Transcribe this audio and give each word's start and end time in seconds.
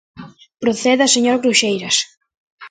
Proceda, 0.61 1.05
señor 1.15 1.37
Cruxeiras. 1.43 1.95